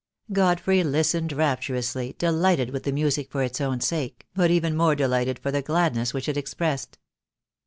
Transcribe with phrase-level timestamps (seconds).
[0.33, 5.37] Godfrey listened rapturously, delighted with the music for its own sake, but even more delighted
[5.37, 6.97] for the glad ness which it expressed.